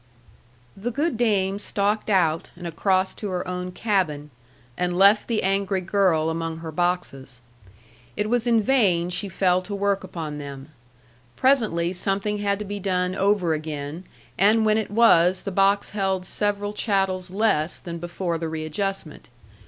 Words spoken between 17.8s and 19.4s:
before the readjustment.